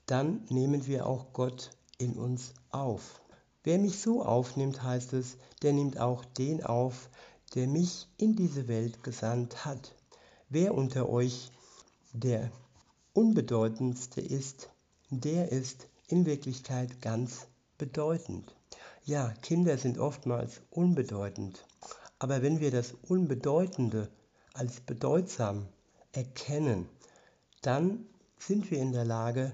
[0.04, 3.22] dann nehmen wir auch Gott in uns auf.
[3.64, 7.08] Wer mich so aufnimmt, heißt es, der nimmt auch den auf,
[7.54, 9.94] der mich in diese Welt gesandt hat.
[10.50, 11.50] Wer unter euch
[12.12, 12.52] der
[13.14, 14.68] unbedeutendste ist,
[15.08, 17.46] der ist in Wirklichkeit ganz
[17.78, 18.54] bedeutend.
[19.06, 21.64] Ja, Kinder sind oftmals unbedeutend,
[22.18, 24.10] aber wenn wir das Unbedeutende
[24.58, 25.68] als bedeutsam
[26.12, 26.88] erkennen,
[27.62, 28.06] dann
[28.38, 29.52] sind wir in der Lage,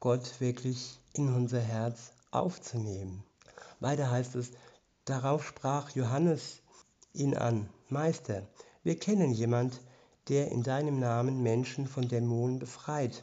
[0.00, 3.22] Gott wirklich in unser Herz aufzunehmen.
[3.80, 4.52] Weiter heißt es,
[5.04, 6.62] darauf sprach Johannes
[7.12, 8.46] ihn an, Meister,
[8.82, 9.80] wir kennen jemand,
[10.28, 13.22] der in deinem Namen Menschen von Dämonen befreit.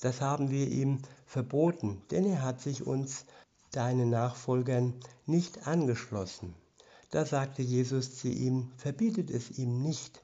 [0.00, 3.24] Das haben wir ihm verboten, denn er hat sich uns,
[3.70, 4.94] deinen Nachfolgern,
[5.26, 6.54] nicht angeschlossen.
[7.10, 10.22] Da sagte Jesus zu ihm, verbietet es ihm nicht,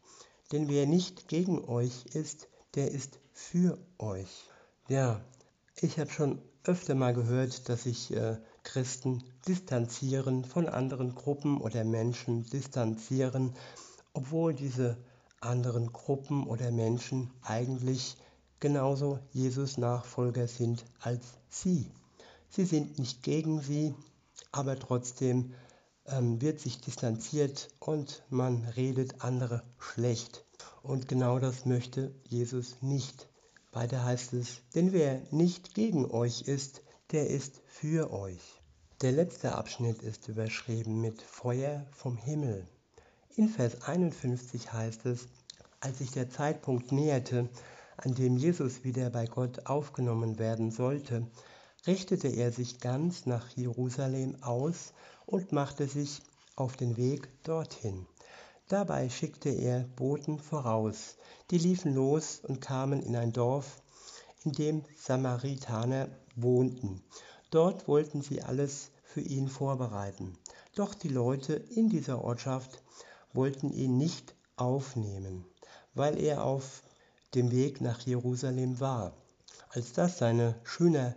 [0.52, 4.48] denn wer nicht gegen euch ist, der ist für euch.
[4.88, 5.20] Ja,
[5.80, 11.84] ich habe schon öfter mal gehört, dass sich äh, Christen distanzieren von anderen Gruppen oder
[11.84, 13.54] Menschen distanzieren,
[14.12, 14.96] obwohl diese
[15.40, 18.16] anderen Gruppen oder Menschen eigentlich
[18.58, 21.90] genauso Jesus Nachfolger sind als sie.
[22.48, 23.94] Sie sind nicht gegen sie,
[24.50, 25.52] aber trotzdem
[26.08, 30.44] ähm, wird sich distanziert und man redet andere schlecht.
[30.82, 33.28] Und genau das möchte Jesus nicht.
[33.72, 38.60] Weiter heißt es, denn wer nicht gegen euch ist, der ist für euch.
[39.02, 42.66] Der letzte Abschnitt ist überschrieben mit Feuer vom Himmel.
[43.34, 45.28] In Vers 51 heißt es,
[45.80, 47.50] als sich der Zeitpunkt näherte,
[47.98, 51.26] an dem Jesus wieder bei Gott aufgenommen werden sollte,
[51.86, 54.92] richtete er sich ganz nach Jerusalem aus
[55.26, 56.22] und machte sich
[56.56, 58.06] auf den Weg dorthin.
[58.68, 61.16] Dabei schickte er Boten voraus,
[61.50, 63.80] die liefen los und kamen in ein Dorf,
[64.44, 67.02] in dem Samaritaner wohnten.
[67.50, 70.36] Dort wollten sie alles für ihn vorbereiten.
[70.74, 72.82] Doch die Leute in dieser Ortschaft
[73.32, 75.44] wollten ihn nicht aufnehmen,
[75.94, 76.82] weil er auf
[77.34, 79.12] dem Weg nach Jerusalem war.
[79.70, 81.14] Als das seine Schüler,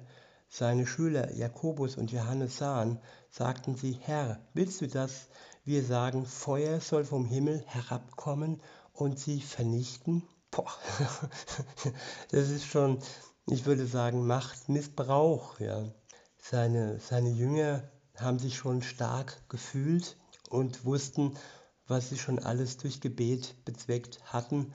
[0.49, 5.29] seine Schüler Jakobus und Johannes sahen, sagten sie, Herr, willst du, dass
[5.63, 8.59] wir sagen, Feuer soll vom Himmel herabkommen
[8.91, 10.27] und sie vernichten?
[10.49, 10.71] Boah,
[12.31, 12.99] das ist schon,
[13.45, 15.59] ich würde sagen, Machtmissbrauch.
[15.59, 15.93] Ja.
[16.41, 17.83] Seine, seine Jünger
[18.17, 20.17] haben sich schon stark gefühlt
[20.49, 21.37] und wussten,
[21.87, 24.73] was sie schon alles durch Gebet bezweckt hatten.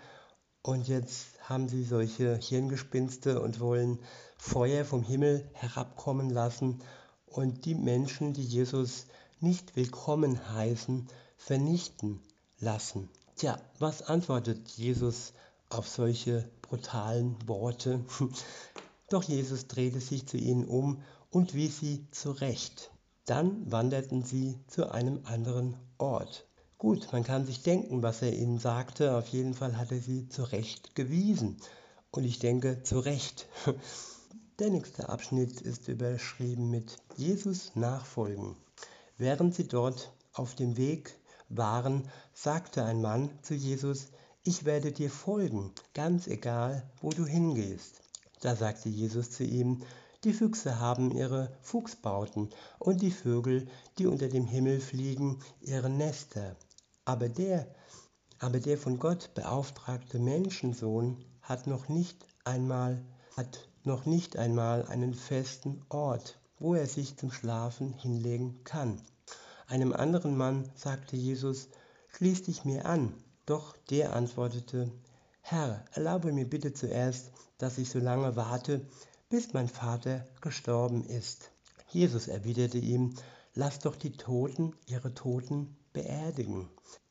[0.62, 3.98] Und jetzt haben sie solche Hirngespinste und wollen
[4.46, 6.82] Feuer vom Himmel herabkommen lassen
[7.24, 9.06] und die Menschen, die Jesus
[9.40, 12.20] nicht willkommen heißen, vernichten
[12.60, 13.08] lassen.
[13.36, 15.32] Tja, was antwortet Jesus
[15.70, 18.04] auf solche brutalen Worte?
[19.08, 22.90] Doch Jesus drehte sich zu ihnen um und wies sie zurecht.
[23.24, 26.46] Dann wanderten sie zu einem anderen Ort.
[26.76, 29.16] Gut, man kann sich denken, was er ihnen sagte.
[29.16, 31.56] Auf jeden Fall hat er sie zurecht gewiesen.
[32.10, 33.48] Und ich denke, zu Recht.
[34.60, 38.54] Der nächste Abschnitt ist überschrieben mit Jesus nachfolgen.
[39.18, 44.12] Während sie dort auf dem Weg waren, sagte ein Mann zu Jesus,
[44.44, 48.00] ich werde dir folgen, ganz egal, wo du hingehst.
[48.42, 49.82] Da sagte Jesus zu ihm,
[50.22, 53.66] die Füchse haben ihre Fuchsbauten und die Vögel,
[53.98, 56.54] die unter dem Himmel fliegen, ihre Nester.
[57.04, 57.74] Aber der,
[58.38, 63.04] aber der von Gott beauftragte Menschensohn hat noch nicht einmal,
[63.36, 69.00] hat noch nicht einmal einen festen Ort, wo er sich zum Schlafen hinlegen kann.
[69.66, 71.68] Einem anderen Mann sagte Jesus,
[72.08, 73.14] schließ dich mir an.
[73.46, 74.90] Doch der antwortete,
[75.42, 78.86] Herr, erlaube mir bitte zuerst, dass ich so lange warte,
[79.28, 81.50] bis mein Vater gestorben ist.
[81.88, 83.14] Jesus erwiderte ihm,
[83.54, 86.68] lass doch die Toten ihre Toten beerdigen.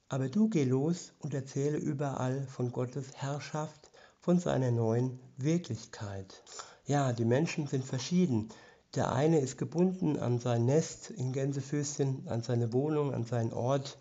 [0.09, 3.91] Aber du geh los und erzähle überall von Gottes Herrschaft,
[4.23, 6.43] von seiner neuen Wirklichkeit.
[6.85, 8.47] Ja, die Menschen sind verschieden.
[8.95, 13.97] Der eine ist gebunden an sein Nest in Gänsefüßchen, an seine Wohnung, an seinen Ort.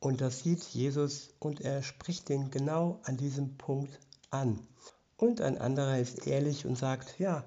[0.00, 4.58] Und das sieht Jesus und er spricht ihn genau an diesem Punkt an.
[5.16, 7.44] Und ein anderer ist ehrlich und sagt, ja,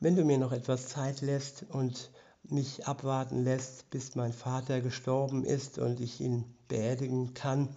[0.00, 2.10] wenn du mir noch etwas Zeit lässt und
[2.42, 7.68] mich abwarten lässt, bis mein Vater gestorben ist und ich ihn beerdigen kann,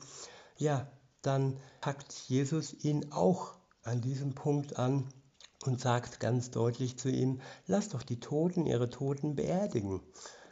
[0.57, 0.87] ja,
[1.21, 3.58] dann packt Jesus ihn auch
[3.89, 5.09] an diesem Punkt an
[5.65, 10.01] und sagt ganz deutlich zu ihm, lass doch die Toten ihre Toten beerdigen.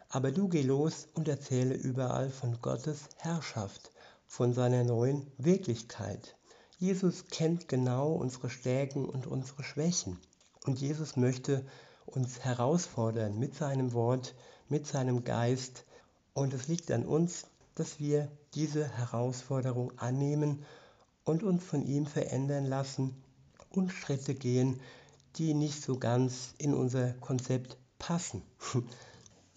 [0.09, 3.91] Aber du geh los und erzähle überall von Gottes Herrschaft,
[4.25, 6.35] von seiner neuen Wirklichkeit.
[6.79, 10.19] Jesus kennt genau unsere Stärken und unsere Schwächen.
[10.65, 11.65] Und Jesus möchte
[12.05, 14.33] uns herausfordern mit seinem Wort,
[14.67, 15.85] mit seinem Geist.
[16.33, 20.65] Und es liegt an uns, dass wir diese Herausforderung annehmen
[21.23, 23.23] und uns von ihm verändern lassen
[23.78, 24.82] und Schritte gehen,
[25.36, 28.41] die nicht so ganz in unser Konzept passen.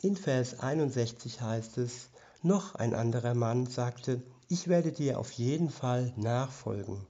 [0.03, 2.11] In Vers 61 heißt es,
[2.43, 7.07] noch ein anderer Mann sagte, ich werde dir auf jeden Fall nachfolgen.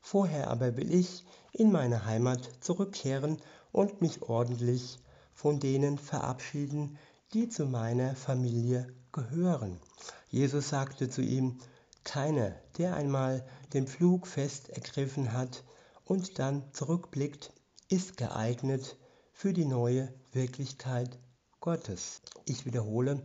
[0.00, 3.38] Vorher aber will ich in meine Heimat zurückkehren
[3.70, 4.98] und mich ordentlich
[5.32, 6.98] von denen verabschieden,
[7.32, 9.80] die zu meiner Familie gehören.
[10.28, 11.58] Jesus sagte zu ihm,
[12.02, 15.62] keiner, der einmal den Pflug fest ergriffen hat
[16.04, 17.52] und dann zurückblickt,
[17.88, 18.96] ist geeignet
[19.32, 21.18] für die neue Wirklichkeit
[21.60, 22.22] Gottes.
[22.44, 23.24] Ich wiederhole,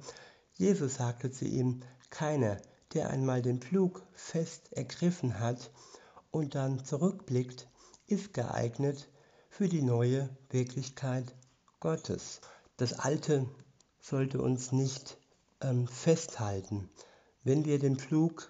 [0.53, 2.57] Jesus sagte zu ihm, keiner,
[2.93, 5.71] der einmal den Pflug fest ergriffen hat
[6.31, 7.67] und dann zurückblickt,
[8.07, 9.09] ist geeignet
[9.49, 11.35] für die neue Wirklichkeit
[11.79, 12.41] Gottes.
[12.77, 13.45] Das Alte
[13.99, 15.17] sollte uns nicht
[15.61, 16.89] ähm, festhalten.
[17.43, 18.49] Wenn wir den Pflug,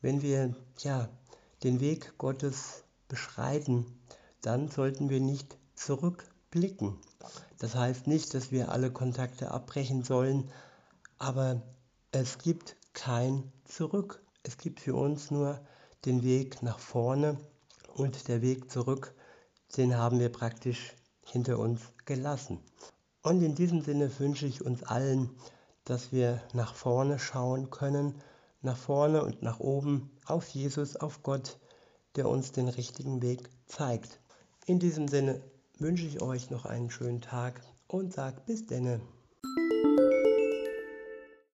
[0.00, 1.08] wenn wir ja,
[1.62, 3.86] den Weg Gottes beschreiten,
[4.42, 6.98] dann sollten wir nicht zurückblicken.
[7.58, 10.50] Das heißt nicht, dass wir alle Kontakte abbrechen sollen,
[11.18, 11.62] aber
[12.12, 14.22] es gibt kein Zurück.
[14.42, 15.60] Es gibt für uns nur
[16.04, 17.38] den Weg nach vorne
[17.94, 19.14] und der Weg zurück,
[19.76, 20.94] den haben wir praktisch
[21.24, 22.60] hinter uns gelassen.
[23.22, 25.30] Und in diesem Sinne wünsche ich uns allen,
[25.84, 28.14] dass wir nach vorne schauen können,
[28.62, 31.58] nach vorne und nach oben, auf Jesus, auf Gott,
[32.16, 34.20] der uns den richtigen Weg zeigt.
[34.66, 35.40] In diesem Sinne
[35.78, 39.00] wünsche ich euch noch einen schönen Tag und sage bis denne.